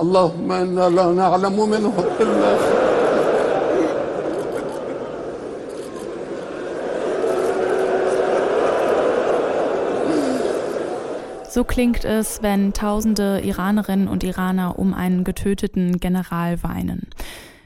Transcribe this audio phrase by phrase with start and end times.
[0.00, 2.88] اللهم إنا لا نعلم منه إلا خير
[11.50, 17.08] So klingt es, wenn tausende Iranerinnen und Iraner um einen getöteten General weinen.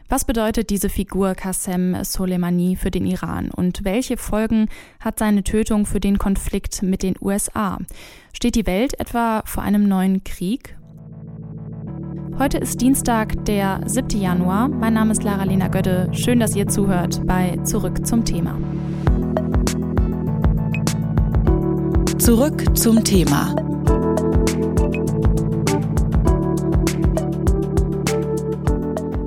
[0.09, 4.69] Was bedeutet diese Figur Qasem Soleimani für den Iran und welche Folgen
[5.01, 7.79] hat seine Tötung für den Konflikt mit den USA?
[8.33, 10.77] Steht die Welt etwa vor einem neuen Krieg?
[12.39, 14.21] Heute ist Dienstag, der 7.
[14.21, 14.69] Januar.
[14.69, 16.09] Mein Name ist Lara-Lena Gödde.
[16.13, 18.59] Schön, dass ihr zuhört bei Zurück zum Thema.
[22.19, 23.55] Zurück zum Thema.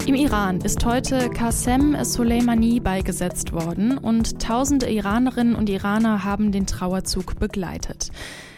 [0.07, 6.65] Im Iran ist heute Qasem Soleimani beigesetzt worden und tausende Iranerinnen und Iraner haben den
[6.65, 8.11] Trauerzug begleitet.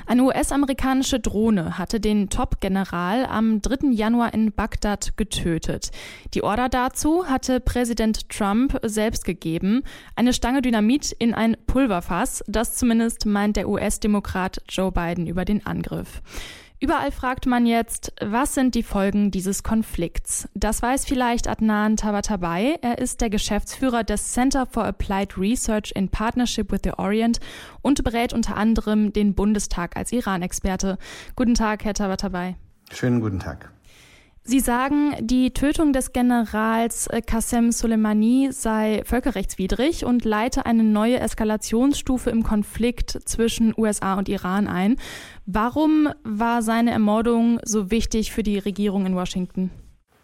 [0.07, 3.89] Eine US-amerikanische Drohne hatte den Top-General am 3.
[3.91, 5.91] Januar in Bagdad getötet.
[6.33, 9.83] Die Order dazu hatte Präsident Trump selbst gegeben.
[10.16, 12.41] Eine Stange Dynamit in ein Pulverfass.
[12.47, 16.21] Das zumindest meint der US-Demokrat Joe Biden über den Angriff.
[16.80, 20.47] Überall fragt man jetzt, was sind die Folgen dieses Konflikts?
[20.53, 22.78] Das weiß vielleicht Adnan Tabatabai.
[22.83, 27.39] Er ist der Geschäftsführer des Center for Applied Research in Partnership with the Orient
[27.81, 31.00] und berät unter anderem den Bundestag als Iran-Experte.
[31.36, 32.58] Guten Tag, Herr Tabatabai.
[32.92, 33.72] Schönen guten Tag.
[34.50, 41.20] Sie sagen, die Tötung des Generals äh, Qasem Soleimani sei völkerrechtswidrig und leite eine neue
[41.20, 44.95] Eskalationsstufe im Konflikt zwischen USA und Iran ein.
[45.45, 49.70] Warum war seine Ermordung so wichtig für die Regierung in Washington?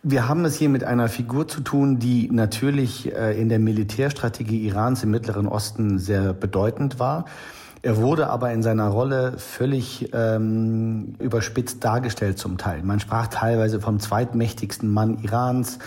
[0.04, 4.66] Wir haben es hier mit einer Figur zu tun, die natürlich äh, in der Militärstrategie
[4.66, 7.26] Irans im Mittleren Osten sehr bedeutend war.
[7.86, 12.82] Er wurde aber in seiner Rolle völlig ähm, überspitzt dargestellt zum Teil.
[12.82, 15.80] Man sprach teilweise vom zweitmächtigsten Mann Irans.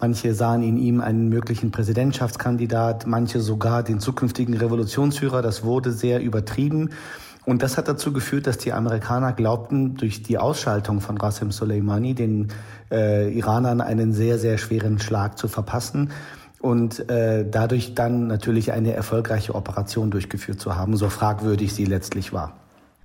[0.00, 5.42] Manche sahen in ihm einen möglichen Präsidentschaftskandidat, manche sogar den zukünftigen Revolutionsführer.
[5.42, 6.90] Das wurde sehr übertrieben.
[7.44, 12.14] Und das hat dazu geführt, dass die Amerikaner glaubten, durch die Ausschaltung von Qasem Soleimani
[12.14, 12.48] den
[12.90, 16.10] äh, Iranern einen sehr, sehr schweren Schlag zu verpassen
[16.64, 22.32] und äh, dadurch dann natürlich eine erfolgreiche Operation durchgeführt zu haben, so fragwürdig sie letztlich
[22.32, 22.56] war.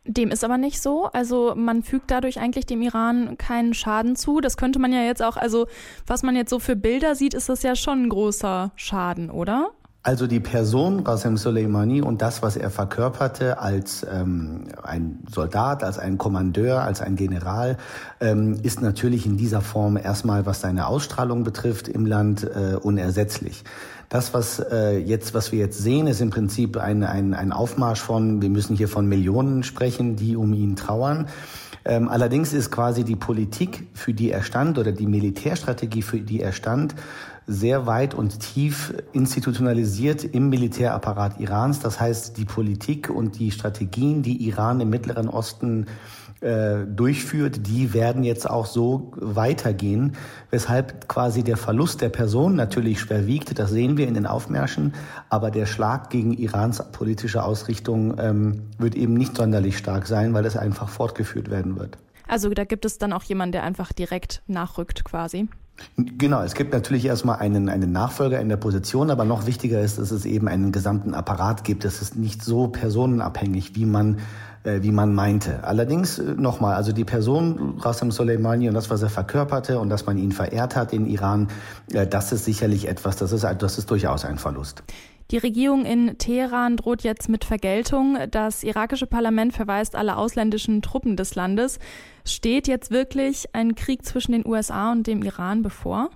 [0.06, 1.10] Dem ist aber nicht so.
[1.12, 4.40] Also man fügt dadurch eigentlich dem Iran keinen Schaden zu.
[4.40, 5.68] Das könnte man ja jetzt auch, also
[6.08, 9.72] was man jetzt so für Bilder sieht, ist das ja schon ein großer Schaden, oder?
[10.02, 16.00] Also die Person Qasem Soleimani und das, was er verkörperte als ähm, ein Soldat, als
[16.00, 17.76] ein Kommandeur, als ein General,
[18.22, 23.66] ähm, ist natürlich in dieser Form erstmal, was seine Ausstrahlung betrifft, im Land äh, unersetzlich.
[24.08, 28.00] Das, was äh, jetzt, was wir jetzt sehen, ist im Prinzip ein, ein, ein Aufmarsch
[28.00, 31.28] von, wir müssen hier von Millionen sprechen, die um ihn trauern.
[31.90, 36.40] Ähm, allerdings ist quasi die Politik, für die er stand, oder die Militärstrategie, für die
[36.40, 36.94] er stand,
[37.48, 41.80] sehr weit und tief institutionalisiert im Militärapparat Irans.
[41.80, 45.88] Das heißt, die Politik und die Strategien, die Iran im Mittleren Osten
[46.42, 50.16] äh, durchführt, die werden jetzt auch so weitergehen,
[50.52, 53.60] weshalb quasi der Verlust der Person natürlich schwer wiegt.
[53.60, 54.94] Das sehen wir in den Aufmärschen,
[55.30, 60.46] aber der Schlag gegen Irans politische Ausrichtung ähm, wird eben nicht sonderlich stark sein, weil
[60.46, 61.98] es einfach fortgeführt werden wird.
[62.28, 65.50] Also da gibt es dann auch jemanden, der einfach direkt nachrückt quasi.
[65.98, 69.98] Genau, es gibt natürlich erstmal einen, einen Nachfolger in der Position, aber noch wichtiger ist,
[69.98, 71.86] dass es eben einen gesamten Apparat gibt.
[71.86, 74.20] Es ist nicht so personenabhängig, wie man
[74.64, 75.64] äh, wie man meinte.
[75.64, 80.06] Allerdings äh, nochmal, also die Person Rassam Soleimani und das, was er verkörperte und dass
[80.06, 81.48] man ihn verehrt hat in Iran,
[81.94, 84.84] äh, das ist sicherlich etwas, das ist, das ist durchaus ein Verlust.
[85.32, 88.18] Die Regierung in Teheran droht jetzt mit Vergeltung.
[88.32, 91.78] Das irakische Parlament verweist alle ausländischen Truppen des Landes.
[92.26, 96.10] Steht jetzt wirklich ein Krieg zwischen den USA und dem Iran bevor?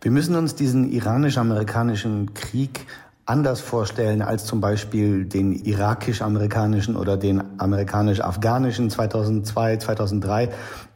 [0.00, 2.86] Wir müssen uns diesen iranisch-amerikanischen Krieg
[3.30, 10.48] anders vorstellen als zum Beispiel den irakisch-amerikanischen oder den amerikanisch-afghanischen 2002, 2003.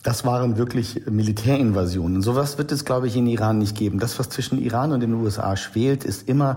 [0.02, 2.22] Das waren wirklich Militärinvasionen.
[2.22, 4.00] Sowas wird es, glaube ich, in Iran nicht geben.
[4.00, 6.56] Das, was zwischen Iran und den USA schwelt, ist immer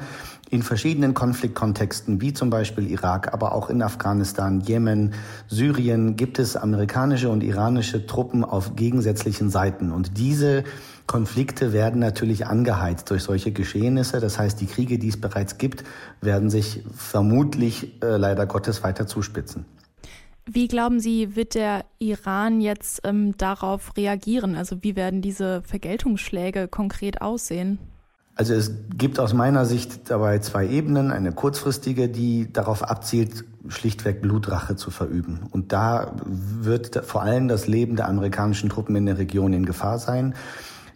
[0.49, 5.13] in verschiedenen Konfliktkontexten, wie zum Beispiel Irak, aber auch in Afghanistan, Jemen,
[5.47, 9.91] Syrien, gibt es amerikanische und iranische Truppen auf gegensätzlichen Seiten.
[9.91, 10.63] Und diese
[11.07, 14.19] Konflikte werden natürlich angeheizt durch solche Geschehnisse.
[14.19, 15.83] Das heißt, die Kriege, die es bereits gibt,
[16.21, 19.65] werden sich vermutlich äh, leider Gottes weiter zuspitzen.
[20.45, 24.55] Wie glauben Sie, wird der Iran jetzt ähm, darauf reagieren?
[24.55, 27.79] Also wie werden diese Vergeltungsschläge konkret aussehen?
[28.35, 31.11] Also es gibt aus meiner Sicht dabei zwei Ebenen.
[31.11, 35.47] Eine kurzfristige, die darauf abzielt, schlichtweg Blutrache zu verüben.
[35.51, 39.99] Und da wird vor allem das Leben der amerikanischen Truppen in der Region in Gefahr
[39.99, 40.35] sein.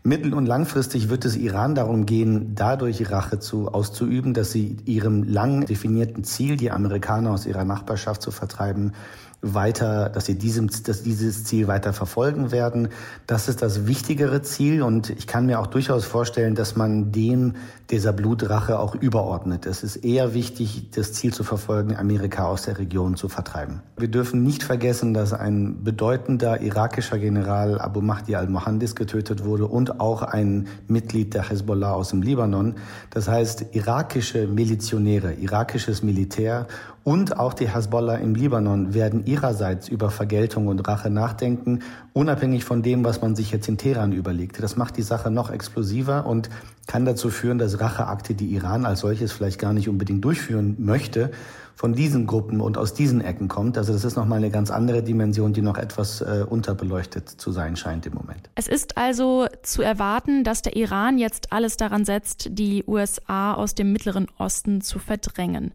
[0.03, 5.23] Mittel- und langfristig wird es Iran darum gehen, dadurch Rache zu, auszuüben, dass sie ihrem
[5.23, 8.93] lang definierten Ziel, die Amerikaner aus ihrer Nachbarschaft zu vertreiben,
[9.41, 12.89] weiter, dass sie diesem, dass dieses Ziel weiter verfolgen werden.
[13.25, 17.53] Das ist das wichtigere Ziel und ich kann mir auch durchaus vorstellen, dass man dem
[17.89, 19.65] dieser Blutrache auch überordnet.
[19.65, 23.81] Es ist eher wichtig, das Ziel zu verfolgen, Amerika aus der Region zu vertreiben.
[23.97, 29.99] Wir dürfen nicht vergessen, dass ein bedeutender irakischer General Abu Mahdi al-Mohandis getötet wurde und
[29.99, 32.75] auch ein Mitglied der Hezbollah aus dem Libanon.
[33.09, 36.67] Das heißt, irakische Milizionäre, irakisches Militär
[37.03, 41.79] und auch die Hezbollah im Libanon werden ihrerseits über Vergeltung und Rache nachdenken,
[42.13, 44.61] unabhängig von dem, was man sich jetzt in Teheran überlegt.
[44.61, 46.49] Das macht die Sache noch explosiver und
[46.87, 51.31] kann dazu führen, dass Racheakte, die Iran als solches vielleicht gar nicht unbedingt durchführen möchte,
[51.75, 53.77] von diesen Gruppen und aus diesen Ecken kommt.
[53.77, 57.75] Also das ist nochmal eine ganz andere Dimension, die noch etwas äh, unterbeleuchtet zu sein
[57.75, 58.51] scheint im Moment.
[58.53, 63.73] Es ist also zu erwarten, dass der Iran jetzt alles daran setzt, die USA aus
[63.73, 65.73] dem Mittleren Osten zu verdrängen.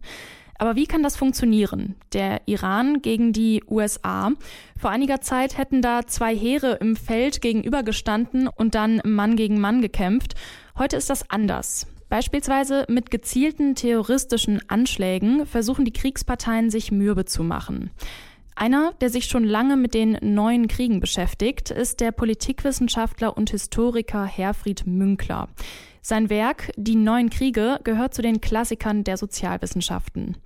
[0.57, 1.95] Aber wie kann das funktionieren?
[2.13, 4.31] Der Iran gegen die USA.
[4.79, 9.81] Vor einiger Zeit hätten da zwei Heere im Feld gegenübergestanden und dann Mann gegen Mann
[9.81, 10.35] gekämpft.
[10.77, 11.87] Heute ist das anders.
[12.09, 17.91] Beispielsweise mit gezielten terroristischen Anschlägen versuchen die Kriegsparteien sich mürbe zu machen.
[18.59, 24.25] Einer, der sich schon lange mit den neuen Kriegen beschäftigt, ist der Politikwissenschaftler und Historiker
[24.25, 25.49] Herfried Münkler.
[26.01, 30.37] Sein Werk Die neuen Kriege gehört zu den Klassikern der Sozialwissenschaften.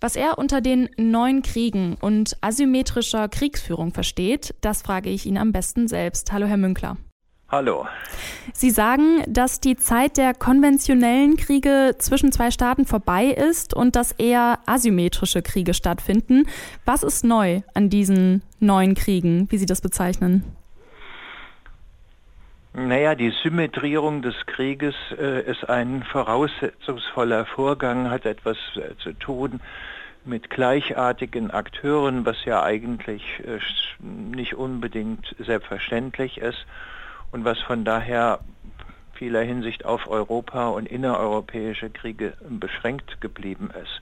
[0.00, 5.52] Was er unter den neuen Kriegen und asymmetrischer Kriegsführung versteht, das frage ich ihn am
[5.52, 6.32] besten selbst.
[6.32, 6.96] Hallo, Herr Münkler.
[7.52, 7.86] Hallo.
[8.54, 14.12] Sie sagen, dass die Zeit der konventionellen Kriege zwischen zwei Staaten vorbei ist und dass
[14.12, 16.46] eher asymmetrische Kriege stattfinden.
[16.86, 20.44] Was ist neu an diesen neuen Kriegen, wie Sie das bezeichnen?
[22.72, 29.60] Naja, die Symmetrierung des Krieges äh, ist ein voraussetzungsvoller Vorgang, hat etwas äh, zu tun
[30.24, 33.58] mit gleichartigen Akteuren, was ja eigentlich äh,
[34.00, 36.64] nicht unbedingt selbstverständlich ist
[37.32, 38.40] und was von daher
[39.14, 44.00] vieler Hinsicht auf Europa und innereuropäische Kriege beschränkt geblieben ist.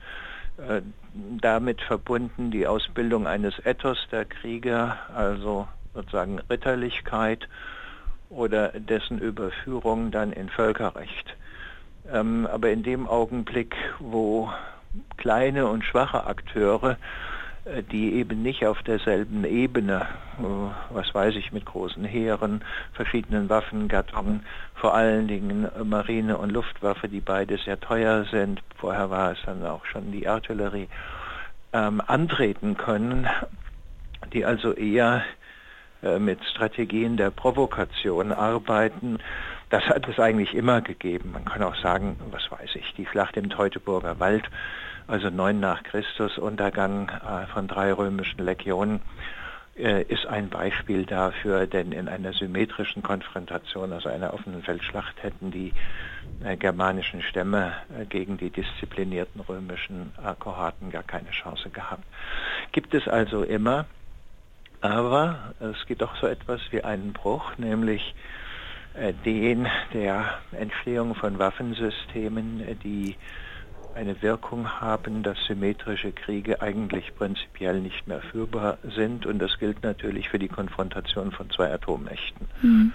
[0.67, 0.81] Äh,
[1.13, 7.47] damit verbunden die Ausbildung eines Ethos der Krieger, also sozusagen Ritterlichkeit,
[8.29, 11.35] oder dessen Überführung dann in Völkerrecht.
[12.11, 14.49] Ähm, aber in dem Augenblick, wo
[15.17, 16.97] kleine und schwache Akteure,
[17.91, 20.07] die eben nicht auf derselben Ebene,
[20.39, 22.63] äh, was weiß ich, mit großen Heeren,
[22.93, 24.43] verschiedenen Waffengattungen,
[24.73, 29.63] vor allen Dingen Marine und Luftwaffe, die beide sehr teuer sind, vorher war es dann
[29.63, 30.87] auch schon die Artillerie,
[31.73, 33.27] ähm, antreten können,
[34.33, 35.23] die also eher
[36.03, 39.19] äh, mit Strategien der Provokation arbeiten.
[39.69, 41.31] Das hat es eigentlich immer gegeben.
[41.31, 44.49] Man kann auch sagen, was weiß ich, die Schlacht im Teutoburger Wald,
[45.11, 49.01] also 9 nach Christus, Untergang äh, von drei römischen Legionen,
[49.77, 55.51] äh, ist ein Beispiel dafür, denn in einer symmetrischen Konfrontation, also einer offenen Feldschlacht, hätten
[55.51, 55.73] die
[56.59, 57.73] germanischen Stämme
[58.09, 62.03] gegen die disziplinierten römischen Kohorten gar keine Chance gehabt.
[62.71, 63.85] Gibt es also immer
[64.81, 68.15] aber es gibt auch so etwas wie einen Bruch, nämlich
[68.95, 73.15] äh, den der Entstehung von Waffensystemen, äh, die
[73.95, 79.25] eine Wirkung haben, dass symmetrische Kriege eigentlich prinzipiell nicht mehr führbar sind.
[79.25, 82.47] Und das gilt natürlich für die Konfrontation von zwei Atommächten.
[82.61, 82.93] Mhm.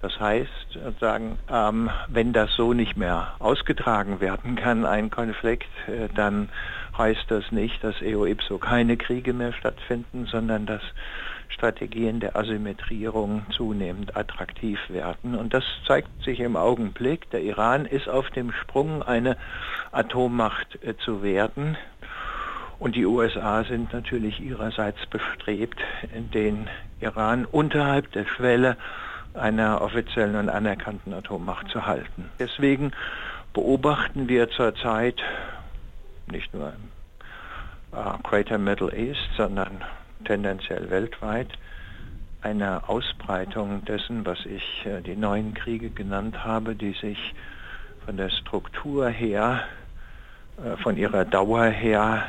[0.00, 6.08] Das heißt, sagen, ähm, wenn das so nicht mehr ausgetragen werden kann, ein Konflikt, äh,
[6.14, 6.50] dann
[6.96, 10.82] heißt das nicht, dass eo ipso keine Kriege mehr stattfinden, sondern dass
[11.48, 15.34] Strategien der Asymmetrierung zunehmend attraktiv werden.
[15.34, 17.30] Und das zeigt sich im Augenblick.
[17.30, 19.36] Der Iran ist auf dem Sprung, eine
[19.92, 21.76] Atommacht äh, zu werden.
[22.78, 25.80] Und die USA sind natürlich ihrerseits bestrebt,
[26.12, 26.68] den
[27.00, 28.76] Iran unterhalb der Schwelle
[29.34, 32.30] einer offiziellen und anerkannten Atommacht zu halten.
[32.38, 32.92] Deswegen
[33.52, 35.20] beobachten wir zurzeit
[36.30, 39.82] nicht nur im äh, Greater Middle East, sondern
[40.24, 41.48] tendenziell weltweit
[42.40, 47.34] eine Ausbreitung dessen, was ich äh, die neuen Kriege genannt habe, die sich
[48.04, 49.64] von der Struktur her,
[50.64, 52.24] äh, von ihrer Dauer her,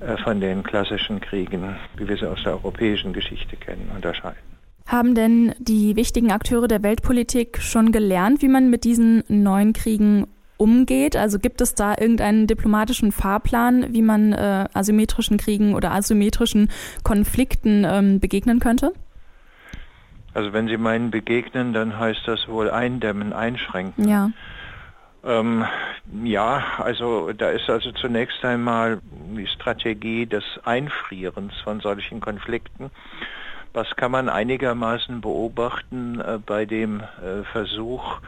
[0.00, 4.38] äh, von den klassischen Kriegen, wie wir sie aus der europäischen Geschichte kennen, unterscheiden.
[4.86, 10.26] Haben denn die wichtigen Akteure der Weltpolitik schon gelernt, wie man mit diesen neuen Kriegen
[10.56, 11.16] umgeht?
[11.16, 16.70] Also gibt es da irgendeinen diplomatischen Fahrplan, wie man äh, asymmetrischen Kriegen oder asymmetrischen
[17.02, 18.92] Konflikten ähm, begegnen könnte?
[20.34, 24.06] Also wenn Sie meinen begegnen, dann heißt das wohl eindämmen, einschränken.
[24.06, 24.30] Ja.
[25.24, 25.64] Ähm,
[26.22, 29.00] ja, also da ist also zunächst einmal
[29.34, 32.90] die Strategie des Einfrierens von solchen Konflikten.
[33.72, 38.20] Was kann man einigermaßen beobachten äh, bei dem äh, Versuch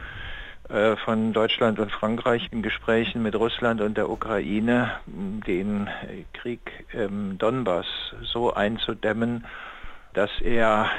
[1.03, 5.89] von Deutschland und Frankreich in Gesprächen mit Russland und der Ukraine, den
[6.33, 7.87] Krieg im Donbass
[8.21, 9.45] so einzudämmen,
[10.13, 10.91] dass er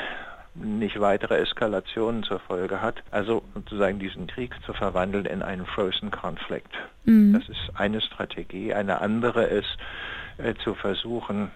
[0.55, 3.03] nicht weitere Eskalationen zur Folge hat.
[3.11, 6.73] Also sozusagen diesen Krieg zu verwandeln in einen Frozen Conflict.
[7.05, 7.35] Mhm.
[7.35, 8.75] Das ist eine Strategie.
[8.75, 9.77] Eine andere ist
[10.39, 11.51] äh, zu versuchen,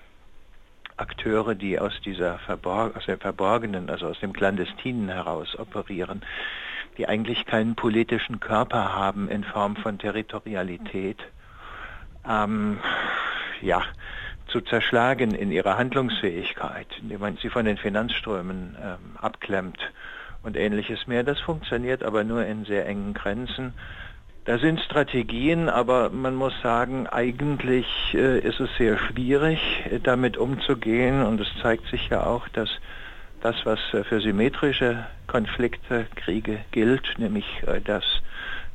[0.97, 6.23] Akteure, die aus dieser Verborg aus der verborgenen, also aus dem Clandestinen heraus operieren,
[6.97, 11.19] die eigentlich keinen politischen Körper haben in Form von Territorialität,
[12.29, 12.79] ähm,
[13.61, 13.83] ja,
[14.49, 19.79] zu zerschlagen in ihrer Handlungsfähigkeit, indem man sie von den Finanzströmen ähm, abklemmt
[20.43, 21.25] und ähnliches mehr.
[21.25, 23.73] Das funktioniert aber nur in sehr engen Grenzen.
[24.45, 29.59] Da sind Strategien, aber man muss sagen, eigentlich äh, ist es sehr schwierig,
[29.91, 31.23] äh, damit umzugehen.
[31.23, 32.69] Und es zeigt sich ja auch, dass
[33.45, 38.05] das, was äh, für symmetrische Konflikte, Kriege gilt, nämlich äh, dass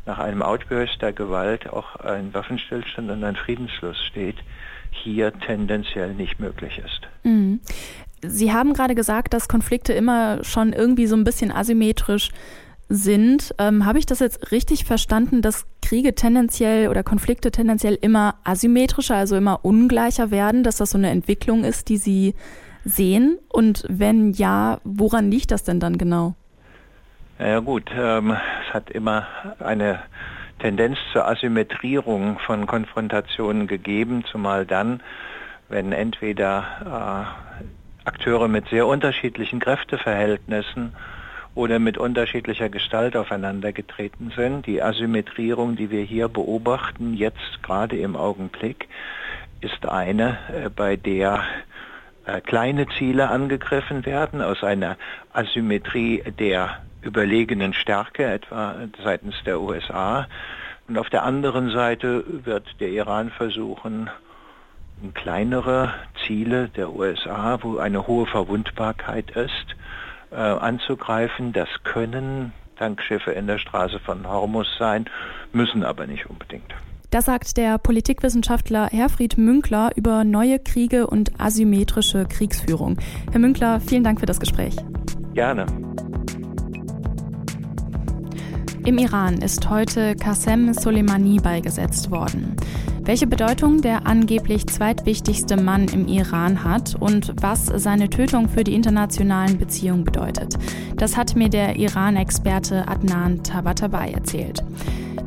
[0.06, 4.38] nach einem Outburst der Gewalt auch ein Waffenstillstand und ein Friedensschluss steht,
[4.92, 7.02] hier tendenziell nicht möglich ist.
[7.24, 7.60] Mhm.
[8.22, 12.30] Sie haben gerade gesagt, dass Konflikte immer schon irgendwie so ein bisschen asymmetrisch
[12.90, 13.54] sind.
[13.60, 19.16] Ähm, Habe ich das jetzt richtig verstanden, dass Kriege tendenziell oder Konflikte tendenziell immer asymmetrischer,
[19.16, 22.34] also immer ungleicher werden, dass das so eine Entwicklung ist, die Sie
[22.86, 23.38] sehen?
[23.50, 26.36] Und wenn ja, woran liegt das denn dann genau?
[27.40, 28.36] Ja gut, ähm,
[28.68, 29.26] es hat immer
[29.60, 30.00] eine
[30.60, 35.02] Tendenz zur Asymmetrierung von Konfrontationen gegeben, zumal dann,
[35.70, 37.26] wenn entweder
[38.06, 40.94] äh, Akteure mit sehr unterschiedlichen Kräfteverhältnissen
[41.56, 44.66] oder mit unterschiedlicher Gestalt aufeinandergetreten sind.
[44.66, 48.88] Die Asymmetrierung, die wir hier beobachten, jetzt gerade im Augenblick,
[49.62, 51.44] ist eine, äh, bei der
[52.30, 54.98] äh, kleine Ziele angegriffen werden aus einer
[55.34, 60.28] Asymmetrie der überlegenen Stärke, etwa seitens der USA.
[60.88, 64.10] Und auf der anderen Seite wird der Iran versuchen,
[65.14, 65.94] kleinere
[66.26, 69.76] Ziele der USA, wo eine hohe Verwundbarkeit ist,
[70.32, 71.54] äh, anzugreifen.
[71.54, 75.06] Das können Tankschiffe in der Straße von Hormus sein,
[75.52, 76.74] müssen aber nicht unbedingt.
[77.12, 82.98] Das sagt der Politikwissenschaftler Herfried Münkler über neue Kriege und asymmetrische Kriegsführung.
[83.32, 84.76] Herr Münkler, vielen Dank für das Gespräch.
[85.34, 85.66] Gerne.
[88.86, 92.56] Im Iran ist heute Qasem Soleimani beigesetzt worden.
[93.04, 98.76] Welche Bedeutung der angeblich zweitwichtigste Mann im Iran hat und was seine Tötung für die
[98.76, 100.56] internationalen Beziehungen bedeutet,
[100.98, 104.64] das hat mir der Iran-Experte Adnan Tabatabai erzählt.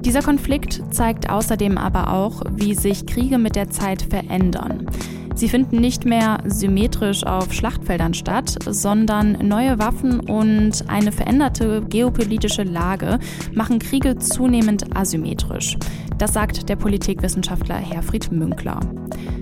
[0.05, 4.87] Dieser Konflikt zeigt außerdem aber auch, wie sich Kriege mit der Zeit verändern.
[5.35, 12.65] Sie finden nicht mehr symmetrisch auf Schlachtfeldern statt, sondern neue Waffen und eine veränderte geopolitische
[12.65, 13.19] Lage
[13.55, 15.79] machen Kriege zunehmend asymmetrisch.
[16.23, 18.79] Das sagt der Politikwissenschaftler Herfried Münkler.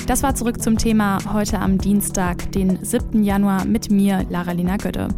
[0.06, 3.22] Das war zurück zum Thema heute am Dienstag, den 7.
[3.22, 5.08] Januar mit mir, Lara-Lina Götte.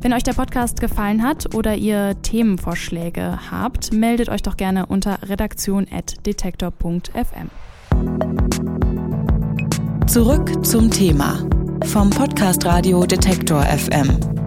[0.00, 5.18] Wenn euch der Podcast gefallen hat oder ihr Themenvorschläge habt, meldet euch doch gerne unter
[5.28, 7.50] redaktion.detektor.fm.
[10.06, 11.46] Zurück zum Thema
[11.84, 14.41] vom Podcast Radio Detektor FM.